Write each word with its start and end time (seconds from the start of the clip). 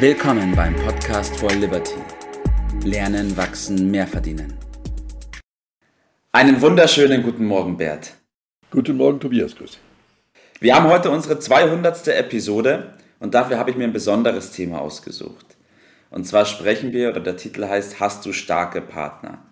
Willkommen 0.00 0.54
beim 0.54 0.76
Podcast 0.76 1.36
for 1.38 1.50
Liberty. 1.50 1.96
Lernen, 2.84 3.36
wachsen, 3.36 3.90
mehr 3.90 4.06
verdienen. 4.06 4.56
Einen 6.30 6.60
wunderschönen 6.60 7.24
guten 7.24 7.44
Morgen, 7.44 7.76
Bert. 7.76 8.12
Guten 8.70 8.96
Morgen, 8.96 9.18
Tobias. 9.18 9.56
Grüß 9.56 9.72
dich. 9.72 9.80
Wir 10.60 10.76
haben 10.76 10.88
heute 10.88 11.10
unsere 11.10 11.40
200. 11.40 12.06
Episode 12.16 12.94
und 13.18 13.34
dafür 13.34 13.58
habe 13.58 13.72
ich 13.72 13.76
mir 13.76 13.82
ein 13.84 13.92
besonderes 13.92 14.52
Thema 14.52 14.80
ausgesucht. 14.80 15.56
Und 16.10 16.28
zwar 16.28 16.44
sprechen 16.44 16.92
wir, 16.92 17.08
oder 17.08 17.18
der 17.20 17.36
Titel 17.36 17.66
heißt, 17.66 17.98
Hast 17.98 18.24
du 18.24 18.32
starke 18.32 18.80
Partner? 18.80 19.42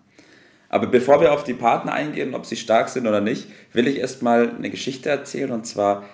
Aber 0.69 0.87
bevor 0.87 1.21
wir 1.21 1.33
auf 1.33 1.43
die 1.43 1.55
Partner 1.55 1.93
eingehen, 1.93 2.37
ob 2.37 2.47
sie 2.47 2.57
stark 2.57 2.89
sind 2.89 3.09
oder 3.09 3.21
nicht, 3.21 3.49
will 3.73 3.89
ich 3.89 3.99
erstmal 3.99 4.51
eine 4.51 4.71
Geschichte 4.71 5.11
erzählen. 5.11 5.51
Und 5.51 5.67
zwar 5.67 6.05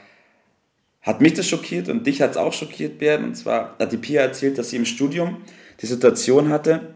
hat 1.02 1.20
mich 1.20 1.34
das 1.34 1.46
schockiert 1.46 1.88
und 1.88 2.06
dich 2.06 2.22
hat 2.22 2.32
es 2.32 2.36
auch 2.36 2.52
schockiert 2.52 3.00
werden. 3.00 3.26
Und 3.26 3.34
zwar 3.34 3.76
hat 3.78 3.92
die 3.92 3.96
Pia 3.96 4.22
erzählt, 4.22 4.56
dass 4.56 4.70
sie 4.70 4.76
im 4.76 4.84
Studium 4.84 5.38
die 5.80 5.86
Situation 5.86 6.48
hatte, 6.48 6.94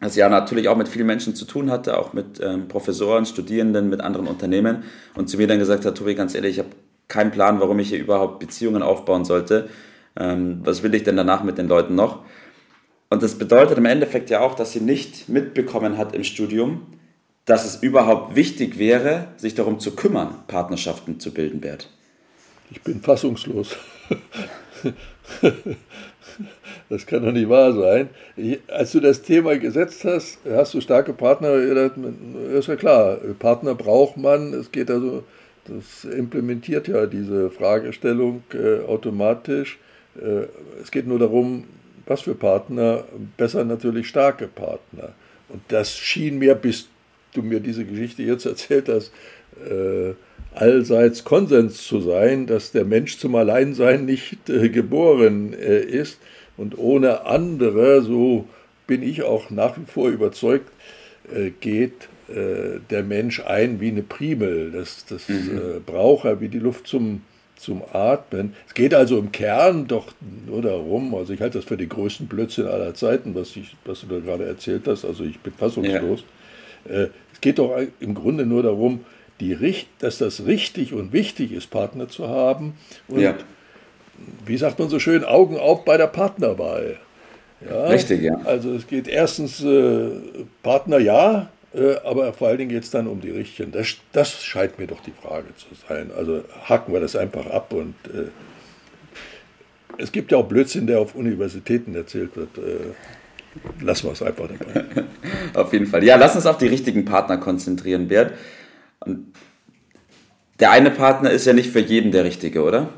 dass 0.00 0.14
sie 0.14 0.20
ja 0.20 0.28
natürlich 0.28 0.68
auch 0.68 0.76
mit 0.76 0.88
vielen 0.88 1.06
Menschen 1.06 1.34
zu 1.34 1.44
tun 1.44 1.70
hatte, 1.70 1.98
auch 1.98 2.12
mit 2.12 2.40
ähm, 2.40 2.68
Professoren, 2.68 3.26
Studierenden, 3.26 3.88
mit 3.88 4.00
anderen 4.00 4.26
Unternehmen. 4.26 4.84
Und 5.14 5.28
zu 5.28 5.36
mir 5.36 5.46
dann 5.46 5.58
gesagt 5.58 5.84
hat, 5.84 5.96
Tobi, 5.96 6.14
ganz 6.14 6.34
ehrlich, 6.34 6.52
ich 6.52 6.58
habe 6.58 6.70
keinen 7.06 7.30
Plan, 7.30 7.60
warum 7.60 7.78
ich 7.78 7.88
hier 7.88 7.98
überhaupt 7.98 8.38
Beziehungen 8.38 8.82
aufbauen 8.82 9.24
sollte. 9.24 9.68
Ähm, 10.16 10.60
was 10.64 10.82
will 10.82 10.94
ich 10.94 11.04
denn 11.04 11.16
danach 11.16 11.42
mit 11.42 11.58
den 11.58 11.68
Leuten 11.68 11.94
noch? 11.94 12.24
Und 13.10 13.22
das 13.22 13.36
bedeutet 13.36 13.78
im 13.78 13.86
Endeffekt 13.86 14.30
ja 14.30 14.40
auch, 14.40 14.54
dass 14.54 14.72
sie 14.72 14.80
nicht 14.80 15.28
mitbekommen 15.28 15.96
hat 15.96 16.14
im 16.14 16.24
Studium, 16.24 16.86
dass 17.44 17.64
es 17.64 17.82
überhaupt 17.82 18.36
wichtig 18.36 18.78
wäre, 18.78 19.28
sich 19.36 19.54
darum 19.54 19.78
zu 19.80 19.96
kümmern, 19.96 20.34
Partnerschaften 20.48 21.18
zu 21.18 21.32
bilden, 21.32 21.60
Bert. 21.60 21.88
Ich 22.70 22.82
bin 22.82 23.00
fassungslos. 23.00 23.76
Das 26.88 27.04
kann 27.06 27.22
doch 27.22 27.32
nicht 27.32 27.48
wahr 27.48 27.72
sein. 27.72 28.08
Als 28.68 28.92
du 28.92 29.00
das 29.00 29.20
Thema 29.22 29.58
gesetzt 29.58 30.04
hast, 30.04 30.38
hast 30.48 30.72
du 30.74 30.80
starke 30.80 31.12
Partner, 31.12 31.52
ist 31.52 32.68
ja 32.68 32.76
klar, 32.76 33.18
Partner 33.38 33.74
braucht 33.74 34.16
man. 34.16 34.54
Es 34.54 34.72
geht 34.72 34.90
also, 34.90 35.24
das 35.66 36.04
implementiert 36.10 36.88
ja 36.88 37.06
diese 37.06 37.50
Fragestellung 37.50 38.42
äh, 38.54 38.86
automatisch. 38.86 39.78
Äh, 40.16 40.46
es 40.82 40.90
geht 40.90 41.06
nur 41.06 41.18
darum, 41.18 41.64
was 42.06 42.22
für 42.22 42.34
Partner, 42.34 43.04
besser 43.36 43.64
natürlich 43.64 44.08
starke 44.08 44.46
Partner. 44.46 45.12
Und 45.50 45.60
das 45.68 45.94
schien 45.96 46.38
mir, 46.38 46.54
bis 46.54 46.88
du 47.34 47.42
mir 47.42 47.60
diese 47.60 47.84
Geschichte 47.84 48.22
jetzt 48.22 48.46
erzählt 48.46 48.88
hast, 48.88 49.12
äh, 49.68 50.14
allseits 50.54 51.24
Konsens 51.24 51.86
zu 51.86 52.00
sein, 52.00 52.46
dass 52.46 52.72
der 52.72 52.84
Mensch 52.84 53.18
zum 53.18 53.34
Alleinsein 53.34 54.04
nicht 54.04 54.48
äh, 54.48 54.68
geboren 54.68 55.54
äh, 55.54 55.80
ist. 55.80 56.18
Und 56.56 56.76
ohne 56.78 57.26
andere, 57.26 58.02
so 58.02 58.46
bin 58.86 59.02
ich 59.02 59.22
auch 59.22 59.50
nach 59.50 59.76
wie 59.76 59.84
vor 59.86 60.08
überzeugt, 60.08 60.70
äh, 61.32 61.50
geht 61.60 62.08
äh, 62.28 62.80
der 62.90 63.04
Mensch 63.04 63.40
ein 63.40 63.80
wie 63.80 63.88
eine 63.88 64.02
Primel. 64.02 64.72
Das, 64.72 65.04
das 65.06 65.28
mhm. 65.28 65.50
Äh, 65.56 65.80
braucht 65.84 66.24
er 66.24 66.40
wie 66.40 66.48
die 66.48 66.58
Luft 66.58 66.86
zum 66.86 67.22
zum 67.58 67.82
Atmen. 67.92 68.54
Es 68.68 68.74
geht 68.74 68.94
also 68.94 69.18
im 69.18 69.32
Kern 69.32 69.88
doch 69.88 70.12
nur 70.46 70.62
darum, 70.62 71.12
also 71.14 71.32
ich 71.32 71.40
halte 71.40 71.58
das 71.58 71.64
für 71.64 71.76
den 71.76 71.88
größten 71.88 72.28
Blödsinn 72.28 72.66
aller 72.66 72.94
Zeiten, 72.94 73.34
was, 73.34 73.56
ich, 73.56 73.76
was 73.84 74.02
du 74.02 74.06
da 74.06 74.20
gerade 74.20 74.46
erzählt 74.46 74.86
hast, 74.86 75.04
also 75.04 75.24
ich 75.24 75.40
bin 75.40 75.52
fassungslos. 75.52 76.24
Ja. 76.88 77.08
Es 77.32 77.40
geht 77.40 77.58
doch 77.58 77.76
im 78.00 78.14
Grunde 78.14 78.46
nur 78.46 78.62
darum, 78.62 79.00
die, 79.40 79.86
dass 79.98 80.18
das 80.18 80.46
richtig 80.46 80.92
und 80.92 81.12
wichtig 81.12 81.52
ist, 81.52 81.70
Partner 81.70 82.08
zu 82.08 82.28
haben. 82.28 82.74
Und 83.06 83.20
ja. 83.20 83.34
wie 84.44 84.56
sagt 84.56 84.78
man 84.78 84.88
so 84.88 84.98
schön, 84.98 85.24
Augen 85.24 85.56
auf 85.56 85.84
bei 85.84 85.96
der 85.96 86.08
Partnerwahl. 86.08 86.98
Ja? 87.68 87.86
Richtig, 87.86 88.22
ja. 88.22 88.36
Also 88.44 88.72
es 88.74 88.86
geht 88.86 89.08
erstens 89.08 89.62
äh, 89.62 90.10
Partner 90.62 90.98
ja, 90.98 91.50
äh, 91.74 91.96
aber 92.04 92.32
vor 92.32 92.48
allen 92.48 92.58
Dingen 92.58 92.70
geht 92.70 92.84
es 92.84 92.90
dann 92.90 93.06
um 93.06 93.20
die 93.20 93.30
Richtigen. 93.30 93.72
Das, 93.72 93.96
das 94.12 94.42
scheint 94.42 94.78
mir 94.78 94.86
doch 94.86 95.00
die 95.00 95.12
Frage 95.12 95.48
zu 95.56 95.66
sein. 95.88 96.10
Also 96.16 96.44
hacken 96.64 96.92
wir 96.92 97.00
das 97.00 97.16
einfach 97.16 97.46
ab 97.46 97.72
und 97.72 97.94
äh, 98.06 98.28
es 99.98 100.12
gibt 100.12 100.30
ja 100.30 100.38
auch 100.38 100.46
Blödsinn, 100.46 100.86
der 100.86 101.00
auf 101.00 101.14
Universitäten 101.14 101.94
erzählt 101.94 102.36
wird. 102.36 102.56
Äh, 102.58 103.84
lassen 103.84 104.06
wir 104.06 104.12
es 104.12 104.22
einfach 104.22 104.48
dabei. 104.48 104.84
auf 105.54 105.72
jeden 105.72 105.86
Fall. 105.86 106.04
Ja, 106.04 106.16
lass 106.16 106.36
uns 106.36 106.46
auf 106.46 106.58
die 106.58 106.68
richtigen 106.68 107.04
Partner 107.04 107.38
konzentrieren, 107.38 108.08
Bert. 108.08 108.32
Der 110.60 110.70
eine 110.70 110.90
Partner 110.90 111.30
ist 111.30 111.46
ja 111.46 111.52
nicht 111.52 111.70
für 111.70 111.80
jeden 111.80 112.10
der 112.10 112.24
richtige, 112.24 112.62
oder? 112.62 112.88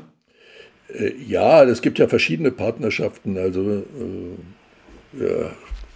Äh, 0.93 1.13
ja, 1.27 1.63
es 1.63 1.81
gibt 1.81 1.99
ja 1.99 2.07
verschiedene 2.07 2.51
Partnerschaften. 2.51 3.37
Also 3.37 3.61
äh, 3.71 5.23
ja, 5.23 5.51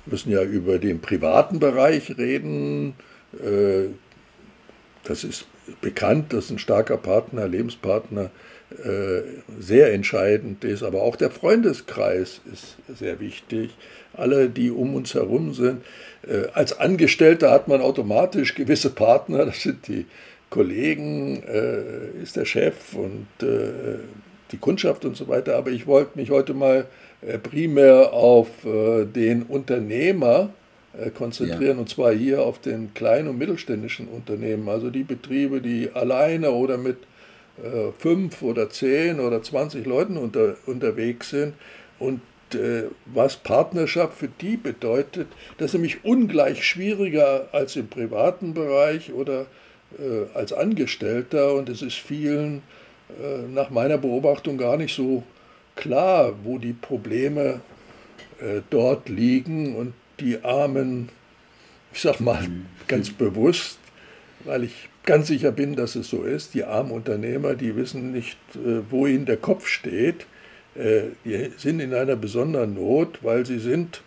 müssen 0.06 0.32
ja 0.32 0.44
über 0.44 0.78
den 0.78 1.00
privaten 1.00 1.60
Bereich 1.60 2.18
reden. 2.18 2.94
Äh, 3.34 3.90
das 5.04 5.24
ist 5.24 5.46
bekannt, 5.82 6.34
dass 6.34 6.50
ein 6.50 6.60
starker 6.60 6.98
Partner, 6.98 7.48
Lebenspartner 7.48 8.30
sehr 9.60 9.94
entscheidend 9.94 10.64
ist. 10.64 10.84
Aber 10.84 11.02
auch 11.02 11.16
der 11.16 11.32
Freundeskreis 11.32 12.42
ist 12.52 12.78
sehr 12.98 13.20
wichtig. 13.20 13.72
Alle, 14.14 14.50
die 14.50 14.72
um 14.72 14.96
uns 14.96 15.14
herum 15.14 15.54
sind. 15.54 15.82
Äh, 16.28 16.48
als 16.54 16.80
Angestellter 16.80 17.52
hat 17.52 17.68
man 17.68 17.82
automatisch 17.82 18.56
gewisse 18.56 18.90
Partner. 18.90 19.46
Das 19.46 19.62
sind 19.62 19.88
die 19.88 20.06
Kollegen, 20.50 21.44
ist 22.22 22.38
der 22.38 22.46
Chef 22.46 22.94
und 22.94 23.28
die 23.42 24.58
Kundschaft 24.58 25.04
und 25.04 25.18
so 25.18 25.28
weiter. 25.28 25.58
Aber 25.58 25.72
ich 25.72 25.86
wollte 25.86 26.18
mich 26.18 26.30
heute 26.30 26.54
mal 26.54 26.86
äh, 27.26 27.38
primär 27.38 28.14
auf 28.14 28.48
äh, 28.66 29.06
den 29.06 29.44
Unternehmer 29.44 30.50
äh, 30.98 31.10
konzentrieren, 31.10 31.78
ja. 31.78 31.82
und 31.82 31.90
zwar 31.90 32.14
hier 32.14 32.44
auf 32.44 32.60
den 32.60 32.94
kleinen 32.94 33.30
und 33.30 33.38
mittelständischen 33.38 34.08
Unternehmen, 34.08 34.70
also 34.70 34.90
die 34.90 35.04
Betriebe, 35.04 35.62
die 35.62 35.90
alleine 35.94 36.52
oder 36.52 36.78
mit 36.78 36.98
fünf 37.98 38.42
oder 38.42 38.70
zehn 38.70 39.20
oder 39.20 39.42
zwanzig 39.42 39.86
Leuten 39.86 40.18
unter, 40.18 40.56
unterwegs 40.66 41.30
sind. 41.30 41.54
Und 42.00 42.22
was 43.06 43.38
Partnerschaft 43.38 44.18
für 44.18 44.28
die 44.28 44.58
bedeutet, 44.58 45.28
das 45.58 45.68
ist 45.68 45.74
nämlich 45.74 46.04
ungleich 46.04 46.64
schwieriger 46.64 47.50
als 47.52 47.76
im 47.76 47.88
privaten 47.88 48.54
Bereich 48.54 49.12
oder 49.14 49.48
als 50.34 50.54
Angestellter. 50.54 51.54
Und 51.54 51.70
es 51.70 51.82
ist 51.82 51.96
vielen 51.96 52.62
nach 53.54 53.70
meiner 53.70 53.98
Beobachtung 53.98 54.58
gar 54.58 54.78
nicht 54.78 54.96
so 54.96 55.24
klar, 55.76 56.34
wo 56.44 56.58
die 56.58 56.74
Probleme 56.74 57.62
äh, 58.40 58.62
dort 58.70 59.10
liegen. 59.10 59.76
Und 59.76 59.94
die 60.20 60.44
Armen, 60.44 61.10
ich 61.94 62.02
sag 62.02 62.20
mal 62.20 62.48
mhm. 62.48 62.66
ganz 62.88 63.10
bewusst, 63.12 63.78
weil 64.44 64.64
ich 64.64 64.90
ganz 65.06 65.28
sicher 65.28 65.52
bin, 65.52 65.76
dass 65.76 65.96
es 65.96 66.10
so 66.10 66.24
ist, 66.24 66.54
die 66.54 66.64
armen 66.64 66.92
Unternehmer, 66.92 67.56
die 67.56 67.76
wissen 67.76 68.12
nicht, 68.12 68.38
äh, 68.56 68.82
wo 68.90 69.08
ihnen 69.08 69.26
der 69.26 69.38
Kopf 69.38 69.68
steht. 69.68 70.26
Äh, 70.76 71.12
die 71.24 71.52
sind 71.58 71.80
in 71.80 71.94
einer 71.94 72.16
besonderen 72.16 72.76
Not, 72.76 73.20
weil 73.22 73.46
sie 73.46 73.60
sind 73.60 74.02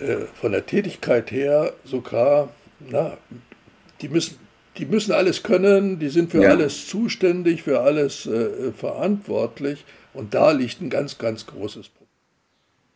äh, 0.00 0.26
von 0.40 0.52
der 0.52 0.66
Tätigkeit 0.66 1.30
her 1.30 1.72
sogar, 1.84 2.50
na, 2.90 3.16
die 4.00 4.08
müssen, 4.08 4.38
die 4.78 4.86
müssen 4.86 5.12
alles 5.12 5.42
können, 5.42 5.98
die 5.98 6.08
sind 6.08 6.30
für 6.30 6.42
ja. 6.42 6.50
alles 6.50 6.86
zuständig, 6.88 7.62
für 7.62 7.80
alles 7.80 8.28
verantwortlich 8.76 9.84
und 10.14 10.34
da 10.34 10.50
liegt 10.50 10.80
ein 10.80 10.90
ganz, 10.90 11.16
ganz 11.16 11.46
großes 11.46 11.88
Problem. 11.88 12.03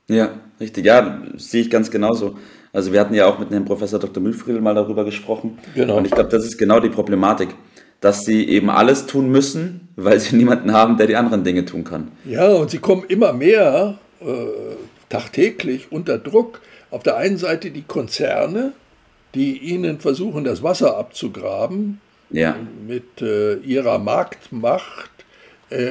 Ja, 0.09 0.31
richtig. 0.59 0.87
Ja, 0.87 1.23
sehe 1.37 1.63
ich 1.63 1.71
ganz 1.71 1.91
genauso. 1.91 2.37
Also 2.73 2.93
wir 2.93 3.01
hatten 3.01 3.15
ja 3.15 3.27
auch 3.27 3.39
mit 3.39 3.51
dem 3.51 3.65
Professor 3.65 3.99
Dr. 3.99 4.23
Mühlfriedl 4.23 4.61
mal 4.61 4.75
darüber 4.75 5.05
gesprochen. 5.05 5.59
Genau. 5.75 5.97
Und 5.97 6.07
ich 6.07 6.13
glaube, 6.13 6.31
das 6.31 6.45
ist 6.45 6.59
genau 6.59 6.81
die 6.81 6.89
Problematik, 6.89 7.51
dass 8.01 8.25
sie 8.25 8.49
eben 8.49 8.71
alles 8.71 9.07
tun 9.07 9.31
müssen, 9.31 9.89
weil 9.97 10.19
sie 10.21 10.37
niemanden 10.37 10.73
haben, 10.73 10.97
der 10.97 11.07
die 11.07 11.17
anderen 11.17 11.45
Dinge 11.45 11.65
tun 11.65 11.85
kann. 11.85 12.13
Ja, 12.25 12.49
und 12.49 12.71
sie 12.71 12.79
kommen 12.79 13.05
immer 13.09 13.33
mehr 13.33 13.99
äh, 14.21 14.25
tagtäglich 15.09 15.93
unter 15.93 16.19
Druck. 16.19 16.61
Auf 16.91 17.03
der 17.03 17.17
einen 17.17 17.37
Seite 17.37 17.71
die 17.71 17.83
Konzerne, 17.83 18.73
die 19.35 19.59
ihnen 19.59 20.01
versuchen, 20.01 20.45
das 20.45 20.63
Wasser 20.63 20.97
abzugraben 20.97 22.01
ja. 22.31 22.57
mit 22.87 23.21
äh, 23.21 23.57
ihrer 23.57 23.99
Marktmacht 23.99 25.11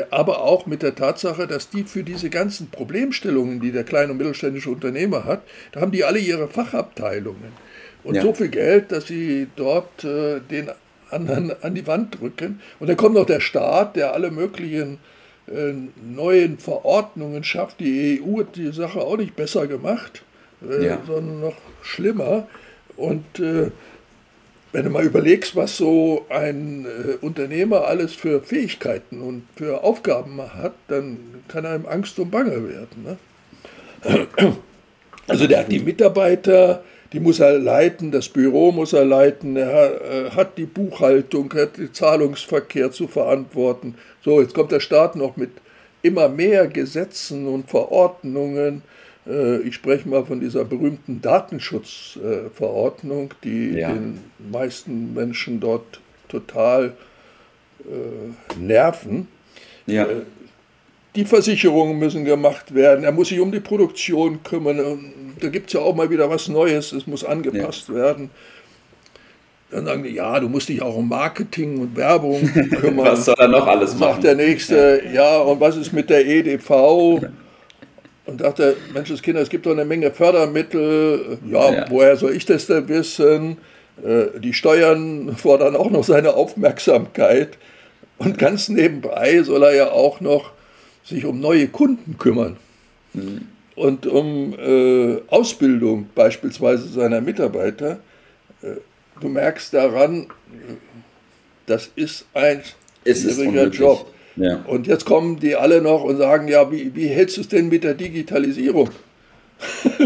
aber 0.09 0.41
auch 0.41 0.65
mit 0.65 0.81
der 0.81 0.95
Tatsache, 0.95 1.45
dass 1.45 1.69
die 1.69 1.83
für 1.83 2.03
diese 2.03 2.31
ganzen 2.31 2.71
Problemstellungen, 2.71 3.59
die 3.59 3.71
der 3.71 3.83
kleine 3.83 4.12
und 4.12 4.18
mittelständische 4.18 4.71
Unternehmer 4.71 5.25
hat, 5.25 5.41
da 5.71 5.81
haben 5.81 5.91
die 5.91 6.03
alle 6.03 6.18
ihre 6.18 6.47
Fachabteilungen. 6.47 7.51
Und 8.03 8.15
ja. 8.15 8.21
so 8.21 8.33
viel 8.33 8.47
Geld, 8.47 8.91
dass 8.91 9.07
sie 9.07 9.47
dort 9.56 10.03
äh, 10.03 10.39
den 10.39 10.71
anderen 11.09 11.51
an 11.62 11.75
die 11.75 11.88
Wand 11.88 12.19
drücken. 12.19 12.62
Und 12.79 12.88
dann 12.88 12.97
kommt 12.97 13.15
noch 13.15 13.25
der 13.25 13.39
Staat, 13.39 13.95
der 13.95 14.13
alle 14.13 14.31
möglichen 14.31 15.00
äh, 15.47 15.74
neuen 16.01 16.57
Verordnungen 16.57 17.44
schafft. 17.44 17.79
Die 17.79 18.21
EU 18.21 18.39
hat 18.39 18.56
die 18.56 18.71
Sache 18.71 19.01
auch 19.01 19.18
nicht 19.18 19.35
besser 19.35 19.68
gemacht, 19.68 20.24
äh, 20.68 20.85
ja. 20.85 21.01
sondern 21.06 21.41
noch 21.41 21.57
schlimmer. 21.81 22.47
Und 22.95 23.39
äh, 23.39 23.71
wenn 24.77 24.83
du 24.83 24.91
mal 24.91 25.06
überlegst, 25.06 25.56
was 25.56 25.75
so 25.75 26.27
ein 26.29 26.85
äh, 26.85 27.13
Unternehmer 27.25 27.85
alles 27.85 28.13
für 28.13 28.44
Fähigkeiten 28.44 29.24
und 29.24 29.47
für 29.56 29.83
Aufgaben 29.83 30.39
hat, 30.39 30.75
dann 30.88 31.18
kann 31.47 31.65
einem 31.65 31.88
Angst 31.88 32.19
und 32.19 32.29
Bange 32.29 32.69
werden. 32.69 33.03
Ne? 33.03 33.18
Also 35.27 35.47
der 35.47 35.62
hat 35.62 35.71
die 35.71 35.79
Mitarbeiter, 35.79 36.83
die 37.12 37.19
muss 37.19 37.39
er 37.39 37.57
leiten, 37.57 38.12
das 38.12 38.29
Büro 38.29 38.71
muss 38.71 38.94
er 38.94 39.03
leiten, 39.03 39.57
er 39.57 40.35
hat 40.35 40.59
die 40.59 40.68
Buchhaltung, 40.68 41.51
hat 41.56 41.77
den 41.77 41.91
Zahlungsverkehr 41.91 42.91
zu 42.91 43.07
verantworten. 43.07 43.95
So, 44.24 44.41
jetzt 44.41 44.53
kommt 44.53 44.71
der 44.71 44.79
Staat 44.79 45.15
noch 45.15 45.38
mit 45.38 45.50
immer 46.03 46.29
mehr 46.29 46.68
Gesetzen 46.68 47.47
und 47.47 47.68
Verordnungen. 47.68 48.83
Äh, 49.27 49.62
ich 49.62 49.74
spreche 49.75 50.07
mal 50.07 50.24
von 50.25 50.39
dieser 50.39 50.63
berühmten 50.65 51.21
Datenschutzverordnung, 51.21 53.33
die 53.44 53.71
ja. 53.71 53.91
den 53.91 54.19
meisten 54.51 55.13
Menschen 55.13 55.59
dort 55.59 56.00
total 56.29 56.94
äh, 57.81 58.59
nerven. 58.59 59.27
Ja. 59.85 60.06
Äh, 60.06 60.21
die 61.15 61.25
Versicherungen 61.25 61.97
müssen 61.97 62.25
gemacht 62.25 62.75
werden, 62.75 63.03
er 63.03 63.12
muss 63.12 63.29
sich 63.29 63.39
um 63.39 63.51
die 63.51 63.59
Produktion 63.59 64.44
kümmern. 64.44 65.13
Da 65.39 65.50
gibt 65.50 65.68
es 65.68 65.74
ja 65.74 65.79
auch 65.79 65.95
mal 65.95 66.12
wieder 66.12 66.29
was 66.29 66.47
Neues, 66.47 66.91
es 66.91 67.07
muss 67.07 67.24
angepasst 67.24 67.89
ja. 67.89 67.95
werden. 67.95 68.29
Dann 69.71 69.85
sagen 69.85 70.03
die, 70.03 70.12
ja, 70.12 70.39
du 70.39 70.47
musst 70.47 70.69
dich 70.69 70.79
auch 70.81 70.95
um 70.95 71.09
Marketing 71.09 71.79
und 71.79 71.95
Werbung 71.95 72.47
kümmern. 72.79 73.07
was 73.07 73.25
soll 73.25 73.35
er 73.39 73.47
noch 73.47 73.65
alles 73.65 73.97
machen? 73.97 74.12
Macht 74.12 74.24
der 74.24 74.35
Nächste, 74.35 75.01
ja. 75.06 75.12
ja, 75.12 75.39
und 75.39 75.59
was 75.59 75.75
ist 75.75 75.91
mit 75.91 76.09
der 76.09 76.25
EDV? 76.25 77.21
Und 78.27 78.41
dachte, 78.41 78.75
Menschenskinder, 78.94 79.41
es 79.41 79.50
gibt 79.50 79.65
doch 79.65 79.71
eine 79.71 79.85
Menge 79.85 80.12
Fördermittel. 80.12 81.39
Ja, 81.50 81.71
ja, 81.71 81.85
woher 81.89 82.18
soll 82.18 82.33
ich 82.33 82.45
das 82.45 82.68
denn 82.68 82.88
wissen? 82.89 83.57
Äh, 84.03 84.39
die 84.39 84.53
Steuern 84.53 85.35
fordern 85.38 85.75
auch 85.75 85.89
noch 85.89 86.03
seine 86.03 86.33
Aufmerksamkeit. 86.33 87.57
Und 88.18 88.38
ganz 88.38 88.68
nebenbei 88.68 89.41
soll 89.44 89.63
er 89.63 89.75
ja 89.75 89.91
auch 89.91 90.19
noch 90.19 90.51
sich 91.06 91.24
um 91.24 91.39
neue 91.39 91.69
Kunden 91.69 92.18
kümmern. 92.18 92.57
Mhm. 93.13 93.47
Und 93.75 94.06
um 94.07 94.53
äh, 94.59 95.21
Ausbildung 95.29 96.09
beispielsweise 96.13 96.89
seiner 96.89 97.21
Mitarbeiter. 97.21 98.00
Äh, 98.62 98.81
du 99.21 99.29
merkst 99.29 99.74
daran, 99.74 100.27
das 101.65 101.89
ist 101.95 102.25
ein 102.33 102.62
schwieriger 103.06 103.68
Job. 103.68 104.12
Ja. 104.38 104.63
Und 104.68 104.88
jetzt 104.88 105.06
kommen 105.06 105.39
die 105.39 105.56
alle 105.56 105.81
noch 105.81 106.04
und 106.04 106.18
sagen, 106.18 106.48
ja, 106.48 106.72
wie, 106.72 106.95
wie 106.95 107.07
hältst 107.07 107.38
du 107.38 107.42
es 107.42 107.48
denn 107.48 107.69
mit 107.69 107.84
der 107.84 107.95
Digitalisierung? 107.95 108.89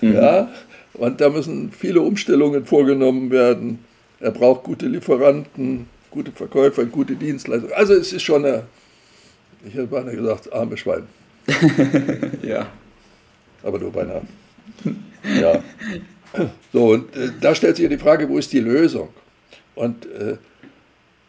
mhm. 0.00 0.14
Ja, 0.14 0.50
und 0.94 1.20
da 1.20 1.30
müssen 1.30 1.72
viele 1.72 2.02
Umstellungen 2.02 2.66
vorgenommen 2.66 3.30
werden. 3.30 3.78
Er 4.20 4.30
braucht 4.30 4.64
gute 4.64 4.86
Lieferanten, 4.86 5.86
gute 6.10 6.32
Verkäufer, 6.32 6.84
gute 6.84 7.14
Dienstleister. 7.14 7.68
Also 7.76 7.94
es 7.94 8.12
ist 8.12 8.22
schon 8.22 8.44
eine, 8.44 8.64
ich 9.66 9.74
hätte 9.74 9.86
beinahe 9.86 10.16
gesagt, 10.16 10.52
arme 10.52 10.76
Schwein. 10.76 11.04
ja. 12.42 12.66
Aber 13.62 13.78
nur 13.78 13.92
beinahe. 13.92 14.22
Ja. 15.40 15.62
So, 16.74 16.88
und 16.90 17.16
äh, 17.16 17.30
da 17.40 17.54
stellt 17.54 17.76
sich 17.76 17.84
ja 17.84 17.88
die 17.88 17.96
Frage, 17.96 18.28
wo 18.28 18.36
ist 18.36 18.52
die 18.52 18.60
Lösung? 18.60 19.08
Und 19.74 20.04
äh, 20.04 20.36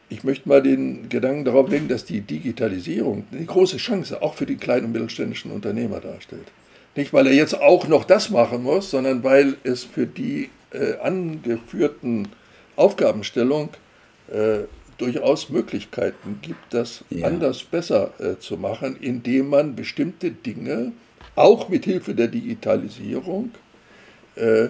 ich 0.10 0.24
möchte 0.24 0.50
mal 0.50 0.62
den 0.62 1.08
Gedanken 1.10 1.46
darauf 1.46 1.70
legen, 1.70 1.88
dass 1.88 2.06
die 2.06 2.22
Digitalisierung 2.22 3.26
eine 3.32 3.46
große 3.46 3.78
Chance 3.78 4.22
auch 4.22 4.34
für 4.34 4.46
die 4.46 4.58
kleinen 4.58 4.86
und 4.86 4.92
mittelständischen 4.94 5.52
Unternehmer 5.52 6.00
darstellt. 6.00 6.48
Nicht, 6.96 7.14
weil 7.14 7.28
er 7.28 7.34
jetzt 7.34 7.60
auch 7.60 7.88
noch 7.88 8.04
das 8.04 8.30
machen 8.30 8.64
muss, 8.64 8.90
sondern 8.90 9.24
weil 9.24 9.56
es 9.64 9.84
für 9.84 10.08
die 10.08 10.50
äh, 10.72 10.98
angeführten 10.98 12.28
Aufgabenstellung 12.76 13.70
äh, 14.32 14.66
durchaus 14.98 15.50
Möglichkeiten 15.50 16.40
gibt, 16.42 16.74
das 16.74 17.04
ja. 17.10 17.28
anders 17.28 17.64
besser 17.64 18.12
äh, 18.20 18.38
zu 18.40 18.58
machen, 18.58 18.98
indem 19.00 19.50
man 19.50 19.76
bestimmte 19.76 20.32
Dinge 20.32 20.92
auch 21.36 21.70
mit 21.70 21.86
Hilfe 21.86 22.16
der 22.16 22.28
Digitalisierung 22.28 23.52
äh, 24.36 24.70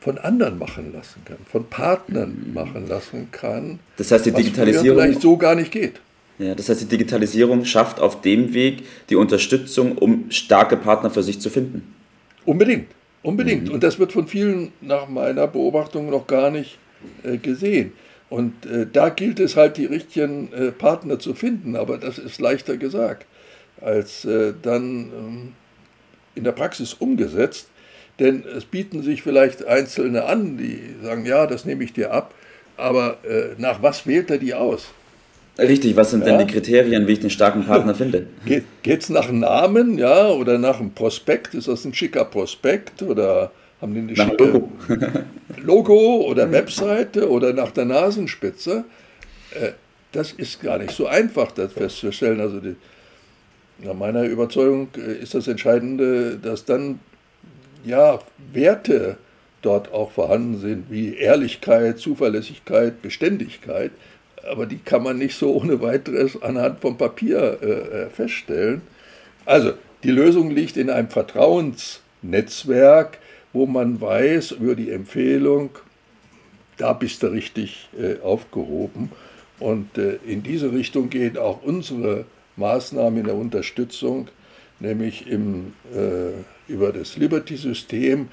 von 0.00 0.18
anderen 0.18 0.58
machen 0.58 0.92
lassen 0.92 1.22
kann, 1.24 1.36
von 1.50 1.66
Partnern 1.66 2.50
machen 2.54 2.88
lassen 2.88 3.28
kann. 3.30 3.78
Das 3.96 4.10
heißt, 4.10 4.26
die 4.26 4.32
Digitalisierung 4.32 4.98
vielleicht 4.98 5.20
so 5.20 5.36
gar 5.36 5.54
nicht 5.54 5.70
geht. 5.70 6.00
Ja, 6.38 6.54
das 6.54 6.70
heißt, 6.70 6.80
die 6.80 6.86
Digitalisierung 6.86 7.66
schafft 7.66 8.00
auf 8.00 8.22
dem 8.22 8.54
Weg 8.54 8.84
die 9.10 9.16
Unterstützung, 9.16 9.98
um 9.98 10.30
starke 10.30 10.78
Partner 10.78 11.10
für 11.10 11.22
sich 11.22 11.38
zu 11.38 11.50
finden. 11.50 11.94
Unbedingt, 12.46 12.88
unbedingt. 13.22 13.68
Mhm. 13.68 13.74
Und 13.74 13.82
das 13.82 13.98
wird 13.98 14.12
von 14.12 14.26
vielen 14.26 14.72
nach 14.80 15.06
meiner 15.06 15.46
Beobachtung 15.46 16.08
noch 16.08 16.26
gar 16.26 16.50
nicht 16.50 16.78
äh, 17.22 17.36
gesehen. 17.36 17.92
Und 18.30 18.64
äh, 18.64 18.86
da 18.90 19.10
gilt 19.10 19.38
es 19.38 19.56
halt, 19.56 19.76
die 19.76 19.84
richtigen 19.84 20.50
äh, 20.52 20.70
Partner 20.70 21.18
zu 21.18 21.34
finden, 21.34 21.76
aber 21.76 21.98
das 21.98 22.18
ist 22.18 22.40
leichter 22.40 22.78
gesagt 22.78 23.26
als 23.80 24.24
äh, 24.24 24.52
dann 24.60 24.82
ähm, 24.82 25.52
in 26.34 26.44
der 26.44 26.52
Praxis 26.52 26.94
umgesetzt. 26.94 27.68
Denn 28.20 28.44
es 28.56 28.66
bieten 28.66 29.02
sich 29.02 29.22
vielleicht 29.22 29.66
Einzelne 29.66 30.24
an, 30.24 30.58
die 30.58 30.78
sagen, 31.02 31.24
ja, 31.24 31.46
das 31.46 31.64
nehme 31.64 31.82
ich 31.82 31.94
dir 31.94 32.12
ab, 32.12 32.34
aber 32.76 33.16
äh, 33.24 33.54
nach 33.58 33.82
was 33.82 34.06
wählt 34.06 34.30
er 34.30 34.38
die 34.38 34.54
aus? 34.54 34.88
Richtig, 35.58 35.96
was 35.96 36.10
sind 36.10 36.26
ja? 36.26 36.36
denn 36.36 36.46
die 36.46 36.52
Kriterien, 36.52 37.06
wie 37.06 37.12
ich 37.12 37.20
den 37.20 37.30
starken 37.30 37.64
Partner 37.64 37.94
finde? 37.94 38.26
Geht 38.82 39.02
es 39.02 39.08
nach 39.08 39.32
Namen, 39.32 39.98
ja, 39.98 40.28
oder 40.28 40.58
nach 40.58 40.80
einem 40.80 40.92
Prospekt? 40.92 41.54
Ist 41.54 41.68
das 41.68 41.84
ein 41.84 41.94
schicker 41.94 42.26
Prospekt 42.26 43.02
oder 43.02 43.50
haben 43.80 43.94
die 43.94 44.00
eine 44.00 44.12
nach 44.12 44.28
schicke 44.28 44.44
Logo. 44.44 44.72
Logo 45.62 46.26
oder 46.26 46.50
Webseite 46.52 47.28
oder 47.28 47.52
nach 47.54 47.70
der 47.70 47.86
Nasenspitze? 47.86 48.84
Äh, 49.54 49.72
das 50.12 50.32
ist 50.32 50.62
gar 50.62 50.78
nicht 50.78 50.92
so 50.92 51.06
einfach, 51.06 51.52
das 51.52 51.72
festzustellen. 51.72 52.40
Also 52.40 52.60
die, 52.60 52.76
nach 53.82 53.94
meiner 53.94 54.24
Überzeugung 54.24 54.88
äh, 54.96 55.22
ist 55.22 55.34
das 55.34 55.48
Entscheidende, 55.48 56.38
dass 56.38 56.64
dann 56.64 57.00
ja, 57.84 58.18
Werte 58.52 59.16
dort 59.62 59.92
auch 59.92 60.10
vorhanden 60.10 60.58
sind, 60.58 60.90
wie 60.90 61.16
Ehrlichkeit, 61.16 61.98
Zuverlässigkeit, 61.98 63.02
Beständigkeit, 63.02 63.90
aber 64.48 64.66
die 64.66 64.78
kann 64.78 65.02
man 65.02 65.18
nicht 65.18 65.36
so 65.36 65.54
ohne 65.54 65.82
weiteres 65.82 66.40
anhand 66.42 66.80
vom 66.80 66.96
Papier 66.96 67.58
äh, 67.62 67.66
äh, 67.66 68.10
feststellen. 68.10 68.82
Also, 69.44 69.72
die 70.02 70.10
Lösung 70.10 70.50
liegt 70.50 70.76
in 70.76 70.88
einem 70.88 71.08
Vertrauensnetzwerk, 71.08 73.18
wo 73.52 73.66
man 73.66 74.00
weiß 74.00 74.52
über 74.52 74.74
die 74.74 74.90
Empfehlung, 74.90 75.70
da 76.78 76.94
bist 76.94 77.22
du 77.22 77.26
richtig 77.26 77.90
äh, 77.98 78.18
aufgehoben. 78.22 79.12
Und 79.58 79.98
äh, 79.98 80.16
in 80.26 80.42
diese 80.42 80.72
Richtung 80.72 81.10
gehen 81.10 81.36
auch 81.36 81.62
unsere 81.62 82.24
Maßnahmen 82.56 83.20
in 83.20 83.26
der 83.26 83.34
Unterstützung, 83.34 84.28
nämlich 84.78 85.26
im 85.26 85.74
äh, 85.94 86.30
über 86.70 86.92
das 86.92 87.16
Liberty-System 87.16 88.28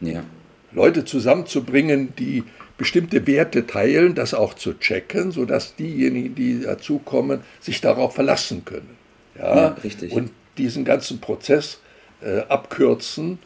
ja. 0.00 0.22
Leute 0.72 1.04
zusammenzubringen, 1.04 2.12
die 2.18 2.44
bestimmte 2.76 3.26
Werte 3.26 3.66
teilen, 3.66 4.14
das 4.14 4.34
auch 4.34 4.54
zu 4.54 4.78
checken, 4.78 5.32
sodass 5.32 5.74
diejenigen, 5.74 6.34
die 6.34 6.60
dazukommen, 6.60 7.40
sich 7.60 7.80
darauf 7.80 8.14
verlassen 8.14 8.64
können. 8.64 8.96
Ja, 9.36 9.56
ja 9.56 9.68
richtig. 9.82 10.12
Und 10.12 10.30
diesen 10.56 10.84
ganzen 10.84 11.20
Prozess 11.20 11.80
äh, 12.20 12.40
abkürzen, 12.48 13.38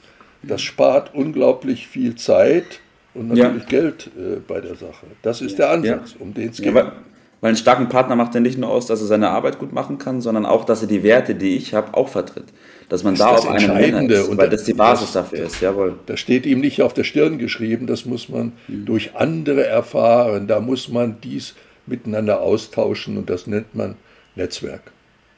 das 0.42 0.60
spart 0.60 1.14
unglaublich 1.14 1.86
viel 1.86 2.16
Zeit 2.16 2.80
und 3.14 3.28
natürlich 3.28 3.62
ja. 3.64 3.68
Geld 3.68 4.10
äh, 4.18 4.40
bei 4.46 4.60
der 4.60 4.74
Sache. 4.74 5.06
Das 5.22 5.40
ist 5.40 5.58
der 5.58 5.70
Ansatz, 5.70 6.14
um 6.18 6.34
den 6.34 6.50
es 6.50 6.60
geht. 6.60 6.74
Weil 7.42 7.48
einen 7.48 7.56
starken 7.56 7.88
Partner 7.88 8.14
macht 8.14 8.36
er 8.36 8.40
nicht 8.40 8.56
nur 8.56 8.70
aus, 8.70 8.86
dass 8.86 9.00
er 9.00 9.08
seine 9.08 9.30
Arbeit 9.30 9.58
gut 9.58 9.72
machen 9.72 9.98
kann, 9.98 10.20
sondern 10.20 10.46
auch, 10.46 10.64
dass 10.64 10.80
er 10.80 10.86
die 10.86 11.02
Werte, 11.02 11.34
die 11.34 11.56
ich 11.56 11.74
habe, 11.74 11.92
auch 11.94 12.08
vertritt. 12.08 12.44
Dass 12.88 13.02
man 13.02 13.14
das 13.14 13.26
da 13.26 13.34
auf 13.34 13.48
einem 13.48 13.74
Nenner 13.74 14.08
ist, 14.08 14.28
und 14.28 14.38
weil 14.38 14.48
das 14.48 14.62
die 14.62 14.74
Basis 14.74 15.10
das, 15.12 15.24
dafür 15.24 15.46
ist. 15.46 15.60
Jawohl. 15.60 15.98
Das 16.06 16.20
steht 16.20 16.46
ihm 16.46 16.60
nicht 16.60 16.82
auf 16.82 16.94
der 16.94 17.02
Stirn 17.02 17.38
geschrieben, 17.38 17.88
das 17.88 18.04
muss 18.06 18.28
man 18.28 18.52
mhm. 18.68 18.84
durch 18.84 19.16
andere 19.16 19.66
erfahren. 19.66 20.46
Da 20.46 20.60
muss 20.60 20.88
man 20.88 21.16
dies 21.20 21.56
miteinander 21.84 22.40
austauschen 22.42 23.16
und 23.16 23.28
das 23.28 23.48
nennt 23.48 23.74
man 23.74 23.96
Netzwerk. 24.36 24.92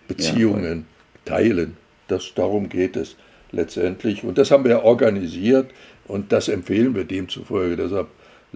Beziehungen, 0.07 0.85
ja, 1.25 1.33
teilen. 1.33 1.79
Das, 2.09 2.33
darum 2.35 2.69
geht 2.69 2.97
es 2.97 3.17
letztendlich. 3.51 4.25
Und 4.25 4.37
das 4.37 4.51
haben 4.51 4.65
wir 4.65 4.85
organisiert 4.85 5.71
und 6.07 6.33
das 6.33 6.49
empfehlen 6.49 6.95
wir 6.95 7.05
demzufolge. 7.05 7.77
Deshalb 7.77 8.09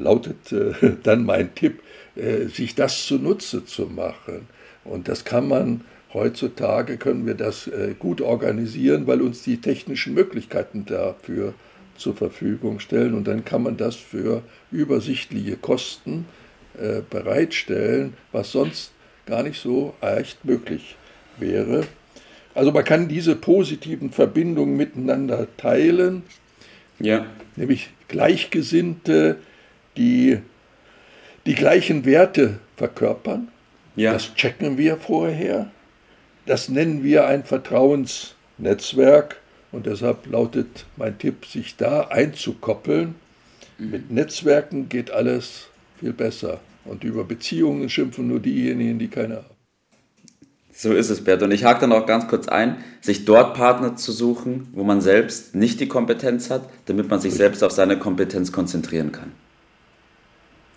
lautet 0.03 0.53
äh, 0.53 0.73
dann 1.03 1.25
mein 1.25 1.55
Tipp, 1.55 1.83
äh, 2.17 2.47
sich 2.47 2.75
das 2.75 3.07
zunutze 3.07 3.65
zu 3.65 3.87
machen. 3.87 4.49
Und 4.85 5.09
das 5.09 5.25
kann 5.25 5.49
man 5.49 5.83
heutzutage, 6.15 6.97
können 6.97 7.27
wir 7.27 7.35
das 7.35 7.67
äh, 7.67 7.95
gut 7.99 8.21
organisieren, 8.21 9.07
weil 9.07 9.21
uns 9.21 9.43
die 9.43 9.61
technischen 9.61 10.15
Möglichkeiten 10.15 10.87
dafür 10.87 11.55
zur 11.97 12.15
Verfügung 12.15 12.81
stellen. 12.81 13.15
Und 13.15 13.29
dann 13.29 13.45
kann 13.45 13.63
man 13.63 13.77
das 13.77 13.97
für 13.97 14.43
übersichtliche 14.71 15.57
Kosten 15.57 16.27
äh, 16.79 17.03
bereitstellen, 17.09 18.15
was 18.33 18.53
sonst 18.53 18.93
gar 19.27 19.43
nicht 19.43 19.61
so 19.61 19.95
echt 20.01 20.45
möglich 20.45 20.97
wäre. 21.39 21.85
Also 22.55 22.73
man 22.73 22.85
kann 22.85 23.09
diese 23.09 23.37
positiven 23.37 24.11
Verbindungen 24.11 24.77
miteinander 24.77 25.47
teilen, 25.59 26.23
ja. 26.99 27.27
nämlich 27.57 27.91
Gleichgesinnte, 28.09 29.37
die 29.99 30.39
die 31.47 31.55
gleichen 31.55 32.05
Werte 32.05 32.59
verkörpern. 32.77 33.49
Ja. 33.97 34.13
Das 34.13 34.35
checken 34.35 34.79
wir 34.79 34.97
vorher. 34.97 35.71
Das 36.47 36.69
nennen 36.69 37.03
wir 37.03 37.27
ein 37.27 37.45
Vertrauensnetzwerk. 37.45 39.41
Und 39.73 39.87
deshalb 39.87 40.27
lautet 40.27 40.87
mein 40.97 41.19
Tipp, 41.19 41.45
sich 41.45 41.77
da 41.77 42.03
einzukoppeln. 42.09 43.15
Mhm. 43.79 43.91
Mit 43.91 44.11
Netzwerken 44.11 44.89
geht 44.89 45.11
alles 45.11 45.69
viel 45.99 46.13
besser. 46.13 46.61
Und 46.85 47.05
über 47.05 47.25
Beziehungen 47.25 47.89
schimpfen 47.89 48.29
nur 48.29 48.41
diejenigen, 48.41 48.99
die 48.99 49.09
keine 49.09 49.37
haben. 49.37 49.59
So 50.73 50.93
ist 50.93 51.11
es, 51.11 51.25
Bert. 51.25 51.43
Und 51.43 51.51
ich 51.51 51.65
hake 51.65 51.81
dann 51.81 51.93
auch 51.93 52.07
ganz 52.07 52.29
kurz 52.29 52.47
ein, 52.47 52.77
sich 53.01 53.25
dort 53.25 53.55
Partner 53.55 53.97
zu 53.97 54.13
suchen, 54.13 54.69
wo 54.73 54.85
man 54.85 55.01
selbst 55.01 55.55
nicht 55.55 55.81
die 55.81 55.89
Kompetenz 55.89 56.51
hat, 56.51 56.69
damit 56.87 57.11
man 57.11 57.21
sich 57.21 57.35
selbst 57.35 57.65
auf 57.65 57.73
seine 57.73 57.99
Kompetenz 57.99 58.53
konzentrieren 58.53 59.13
kann. 59.13 59.33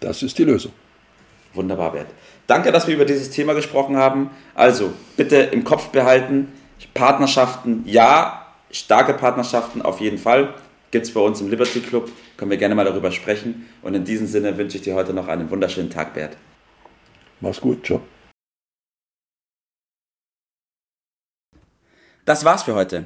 Das 0.02 0.24
ist 0.24 0.38
die 0.38 0.44
Lösung. 0.44 0.74
Wunderbar, 1.54 1.94
Bert. 1.94 2.08
Danke, 2.48 2.72
dass 2.72 2.88
wir 2.88 2.96
über 2.96 3.06
dieses 3.06 3.30
Thema 3.30 3.54
gesprochen 3.54 3.96
haben. 3.96 4.32
Also 4.56 4.94
bitte 5.16 5.38
im 5.38 5.64
Kopf 5.64 5.90
behalten, 5.90 6.52
Partnerschaften 6.94 7.84
ja, 7.86 8.48
starke 8.72 9.14
Partnerschaften 9.14 9.82
auf 9.82 10.02
jeden 10.02 10.18
Fall. 10.18 10.54
Gibt 10.90 11.06
es 11.06 11.14
bei 11.14 11.22
uns 11.22 11.40
im 11.40 11.50
Liberty 11.50 11.80
Club, 11.80 12.12
können 12.36 12.52
wir 12.52 12.58
gerne 12.58 12.76
mal 12.76 12.84
darüber 12.84 13.12
sprechen. 13.12 13.70
Und 13.82 13.94
in 13.94 14.04
diesem 14.04 14.28
Sinne 14.28 14.58
wünsche 14.58 14.78
ich 14.78 14.84
dir 14.84 14.96
heute 14.96 15.14
noch 15.14 15.28
einen 15.28 15.50
wunderschönen 15.50 15.90
Tag, 15.90 16.14
Bert. 16.14 16.36
Mach's 17.40 17.62
gut, 17.62 17.86
ciao. 17.86 18.02
Das 22.26 22.44
war's 22.44 22.64
für 22.64 22.76
heute. 22.76 23.06